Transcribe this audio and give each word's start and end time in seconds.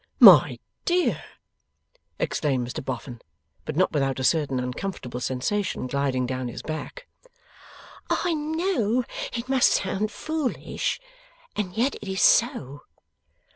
'My 0.19 0.57
dear?' 0.83 1.23
exclaimed 2.17 2.67
Mr 2.67 2.83
Boffin. 2.83 3.21
But 3.65 3.75
not 3.75 3.91
without 3.91 4.19
a 4.19 4.23
certain 4.23 4.59
uncomfortable 4.59 5.19
sensation 5.19 5.85
gliding 5.85 6.25
down 6.25 6.47
his 6.47 6.63
back. 6.63 7.05
'I 8.09 8.33
know 8.33 9.03
it 9.31 9.47
must 9.47 9.69
sound 9.73 10.09
foolish, 10.11 10.99
and 11.55 11.77
yet 11.77 11.93
it 12.01 12.07
is 12.07 12.23
so. 12.23 12.81